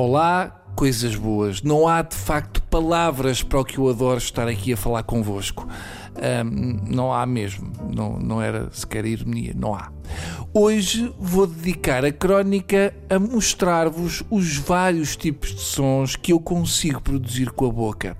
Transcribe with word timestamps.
Olá, 0.00 0.62
coisas 0.76 1.16
boas. 1.16 1.60
Não 1.60 1.88
há 1.88 2.02
de 2.02 2.14
facto 2.14 2.62
palavras 2.62 3.42
para 3.42 3.58
o 3.58 3.64
que 3.64 3.78
eu 3.78 3.88
adoro 3.88 4.18
estar 4.18 4.46
aqui 4.46 4.72
a 4.72 4.76
falar 4.76 5.02
convosco. 5.02 5.66
Ahm, 6.14 6.78
não 6.88 7.12
há 7.12 7.26
mesmo. 7.26 7.72
Não, 7.92 8.16
não 8.16 8.40
era 8.40 8.70
sequer 8.70 9.04
ironia. 9.04 9.52
Não 9.56 9.74
há. 9.74 9.90
Hoje 10.54 11.12
vou 11.18 11.48
dedicar 11.48 12.04
a 12.04 12.12
crónica 12.12 12.94
a 13.10 13.18
mostrar-vos 13.18 14.22
os 14.30 14.56
vários 14.56 15.16
tipos 15.16 15.52
de 15.52 15.62
sons 15.62 16.14
que 16.14 16.32
eu 16.32 16.38
consigo 16.38 17.02
produzir 17.02 17.50
com 17.50 17.66
a 17.66 17.72
boca. 17.72 18.16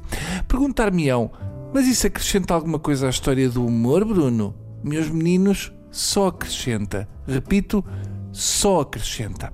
Perguntar-me-ão, 0.49 1.31
mas 1.73 1.87
isso 1.87 2.09
acrescenta 2.09 2.55
alguma 2.55 2.81
coisa 2.81 3.07
à 3.07 3.11
história 3.11 3.49
do 3.49 3.65
humor, 3.65 4.05
Bruno? 4.05 4.53
Meus 4.83 5.09
meninos, 5.09 5.73
só 5.93 6.27
acrescenta. 6.27 7.09
Repito, 7.25 7.85
só 8.33 8.81
acrescenta. 8.81 9.53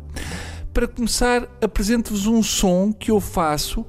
Para 0.74 0.88
começar, 0.88 1.48
apresento-vos 1.62 2.26
um 2.26 2.42
som 2.42 2.92
que 2.92 3.12
eu 3.12 3.20
faço, 3.20 3.86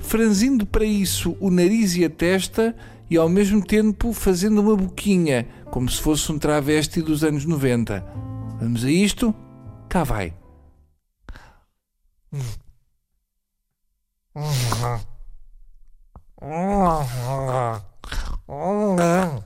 franzindo 0.00 0.66
para 0.66 0.84
isso 0.84 1.36
o 1.38 1.48
nariz 1.48 1.94
e 1.94 2.04
a 2.04 2.10
testa 2.10 2.74
e 3.08 3.16
ao 3.16 3.28
mesmo 3.28 3.64
tempo 3.64 4.12
fazendo 4.12 4.60
uma 4.60 4.74
boquinha, 4.74 5.46
como 5.70 5.88
se 5.88 6.02
fosse 6.02 6.32
um 6.32 6.38
travesti 6.38 7.00
dos 7.00 7.22
anos 7.22 7.44
90. 7.44 8.04
Vamos 8.60 8.84
a 8.84 8.90
isto? 8.90 9.32
Cá 9.88 10.02
vai. 10.02 10.34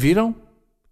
Viram? 0.00 0.34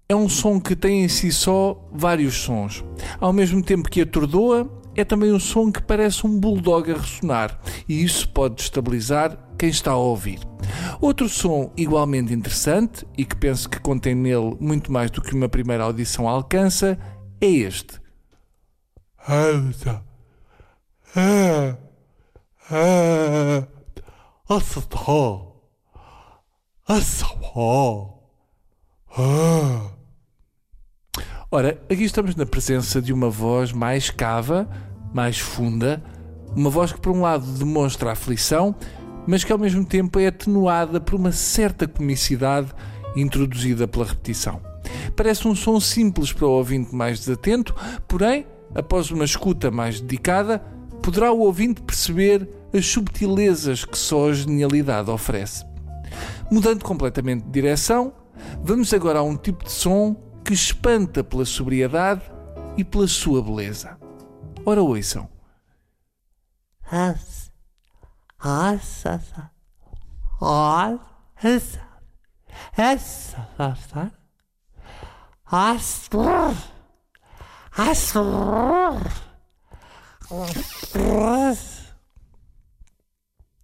É 0.06 0.14
um 0.14 0.28
som 0.28 0.60
que 0.60 0.76
tem 0.76 1.02
em 1.02 1.08
si 1.08 1.32
só 1.32 1.88
vários 1.90 2.34
sons. 2.34 2.84
Ao 3.18 3.32
mesmo 3.32 3.62
tempo 3.62 3.88
que 3.88 4.02
atordoa, 4.02 4.70
é 4.94 5.02
também 5.02 5.32
um 5.32 5.40
som 5.40 5.72
que 5.72 5.82
parece 5.82 6.26
um 6.26 6.38
bulldog 6.38 6.92
a 6.92 6.98
ressonar, 6.98 7.58
e 7.88 8.04
isso 8.04 8.28
pode 8.28 8.56
destabilizar 8.56 9.38
quem 9.58 9.70
está 9.70 9.92
a 9.92 9.96
ouvir. 9.96 10.40
Outro 11.00 11.26
som 11.26 11.72
igualmente 11.74 12.34
interessante, 12.34 13.06
e 13.16 13.24
que 13.24 13.34
penso 13.34 13.70
que 13.70 13.80
contém 13.80 14.14
nele 14.14 14.58
muito 14.60 14.92
mais 14.92 15.10
do 15.10 15.22
que 15.22 15.34
uma 15.34 15.48
primeira 15.48 15.84
audição 15.84 16.28
alcança, 16.28 16.98
é 17.40 17.46
este. 17.46 17.98
Ora, 31.50 31.80
aqui 31.90 32.04
estamos 32.04 32.36
na 32.36 32.44
presença 32.44 33.00
de 33.00 33.12
uma 33.12 33.30
voz 33.30 33.72
mais 33.72 34.10
cava, 34.10 34.68
mais 35.14 35.38
funda, 35.38 36.02
uma 36.54 36.70
voz 36.70 36.92
que 36.92 37.00
por 37.00 37.12
um 37.12 37.22
lado 37.22 37.46
demonstra 37.52 38.12
aflição, 38.12 38.74
mas 39.26 39.44
que 39.44 39.52
ao 39.52 39.58
mesmo 39.58 39.84
tempo 39.84 40.18
é 40.18 40.26
atenuada 40.26 41.00
por 41.00 41.14
uma 41.14 41.32
certa 41.32 41.88
comicidade 41.88 42.68
introduzida 43.16 43.88
pela 43.88 44.04
repetição. 44.04 44.60
Parece 45.16 45.48
um 45.48 45.54
som 45.54 45.80
simples 45.80 46.32
para 46.32 46.46
o 46.46 46.50
ouvinte 46.50 46.94
mais 46.94 47.18
desatento, 47.18 47.74
porém, 48.06 48.46
após 48.74 49.10
uma 49.10 49.24
escuta 49.24 49.70
mais 49.70 50.00
dedicada, 50.00 50.58
poderá 51.02 51.32
o 51.32 51.40
ouvinte 51.40 51.82
perceber 51.82 52.48
as 52.72 52.86
subtilezas 52.86 53.84
que 53.84 53.96
só 53.96 54.28
a 54.28 54.32
genialidade 54.32 55.10
oferece. 55.10 55.64
Mudando 56.50 56.84
completamente 56.84 57.44
de 57.44 57.50
direção, 57.50 58.12
vamos 58.62 58.92
agora 58.92 59.18
a 59.18 59.22
um 59.22 59.36
tipo 59.36 59.64
de 59.64 59.72
som 59.72 60.14
que 60.44 60.52
espanta 60.52 61.22
pela 61.22 61.44
sobriedade 61.44 62.22
e 62.76 62.84
pela 62.84 63.06
sua 63.06 63.42
beleza. 63.42 63.98
Ora, 64.64 64.82
ouçam. 64.82 65.28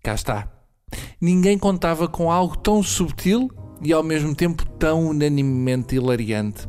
Cá 0.03 0.15
está. 0.15 0.49
Ninguém 1.21 1.59
contava 1.59 2.07
com 2.09 2.31
algo 2.31 2.57
tão 2.57 2.83
subtil 2.83 3.49
e 3.85 3.93
ao 3.93 4.03
mesmo 4.03 4.35
tempo 4.35 4.65
tão 4.79 5.09
unanimemente 5.09 5.95
hilariante. 5.95 6.67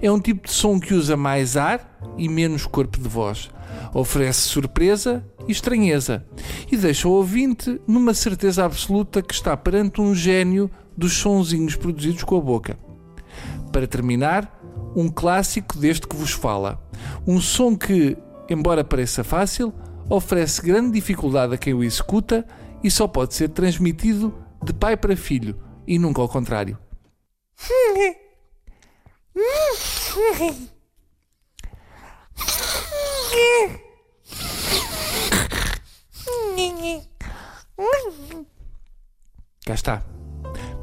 É 0.00 0.10
um 0.10 0.18
tipo 0.18 0.46
de 0.46 0.52
som 0.52 0.80
que 0.80 0.94
usa 0.94 1.16
mais 1.16 1.56
ar 1.56 1.98
e 2.16 2.28
menos 2.28 2.66
corpo 2.66 2.98
de 2.98 3.08
voz. 3.08 3.50
Oferece 3.92 4.40
surpresa 4.40 5.24
e 5.46 5.52
estranheza 5.52 6.24
e 6.72 6.76
deixa 6.76 7.06
o 7.06 7.12
ouvinte 7.12 7.80
numa 7.86 8.14
certeza 8.14 8.64
absoluta 8.64 9.22
que 9.22 9.34
está 9.34 9.54
perante 9.56 10.00
um 10.00 10.14
gênio 10.14 10.70
dos 10.96 11.12
sonzinhos 11.12 11.76
produzidos 11.76 12.24
com 12.24 12.38
a 12.38 12.40
boca. 12.40 12.78
Para 13.70 13.86
terminar, 13.86 14.60
um 14.96 15.08
clássico 15.08 15.76
deste 15.76 16.08
que 16.08 16.16
vos 16.16 16.30
fala. 16.30 16.82
Um 17.26 17.40
som 17.40 17.76
que, 17.76 18.16
embora 18.48 18.84
pareça 18.84 19.22
fácil, 19.22 19.72
oferece 20.08 20.62
grande 20.62 20.92
dificuldade 20.92 21.54
a 21.54 21.58
quem 21.58 21.74
o 21.74 21.84
executa 21.84 22.46
e 22.82 22.90
só 22.90 23.06
pode 23.06 23.34
ser 23.34 23.48
transmitido 23.50 24.32
de 24.62 24.72
pai 24.72 24.96
para 24.96 25.16
filho 25.16 25.56
e 25.86 25.98
nunca 25.98 26.20
ao 26.20 26.28
contrário. 26.28 26.78
Cá 39.66 39.74
está. 39.74 40.04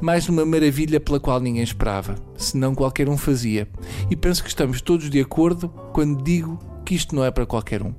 Mais 0.00 0.28
uma 0.28 0.44
maravilha 0.44 0.98
pela 0.98 1.20
qual 1.20 1.40
ninguém 1.40 1.62
esperava, 1.62 2.16
senão 2.36 2.74
qualquer 2.74 3.08
um 3.08 3.16
fazia. 3.16 3.68
E 4.10 4.16
penso 4.16 4.42
que 4.42 4.48
estamos 4.48 4.82
todos 4.82 5.08
de 5.08 5.20
acordo 5.20 5.68
quando 5.92 6.22
digo 6.22 6.58
que 6.84 6.94
isto 6.94 7.14
não 7.14 7.24
é 7.24 7.30
para 7.30 7.46
qualquer 7.46 7.82
um. 7.82 7.94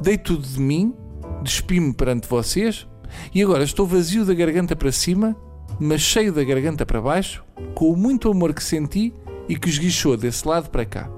Dei 0.00 0.18
tudo 0.18 0.46
de 0.46 0.60
mim, 0.60 0.94
despi-me 1.42 1.94
perante 1.94 2.28
vocês 2.28 2.86
e 3.34 3.42
agora 3.42 3.64
estou 3.64 3.86
vazio 3.86 4.24
da 4.24 4.34
garganta 4.34 4.76
para 4.76 4.92
cima, 4.92 5.34
mas 5.78 6.00
cheio 6.00 6.32
da 6.32 6.44
garganta 6.44 6.86
para 6.86 7.00
baixo, 7.00 7.44
com 7.74 7.90
o 7.90 7.96
muito 7.96 8.30
amor 8.30 8.52
que 8.54 8.62
senti 8.62 9.12
e 9.48 9.56
que 9.56 9.68
esguichou 9.68 10.16
desse 10.16 10.46
lado 10.46 10.70
para 10.70 10.84
cá. 10.84 11.10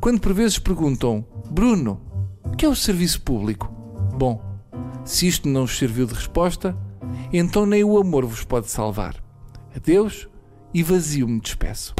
Quando 0.00 0.20
por 0.20 0.32
vezes 0.32 0.58
perguntam, 0.58 1.24
Bruno, 1.50 2.00
o 2.44 2.56
que 2.56 2.64
é 2.64 2.68
o 2.68 2.74
serviço 2.74 3.22
público? 3.22 3.70
Bom, 4.16 4.42
se 5.04 5.26
isto 5.26 5.48
não 5.48 5.66
vos 5.66 5.78
serviu 5.78 6.06
de 6.06 6.14
resposta, 6.14 6.76
então 7.32 7.66
nem 7.66 7.84
o 7.84 7.98
amor 7.98 8.24
vos 8.26 8.44
pode 8.44 8.70
salvar. 8.70 9.16
Adeus 9.74 10.28
e 10.72 10.82
vazio 10.82 11.28
me 11.28 11.40
despeço. 11.40 11.94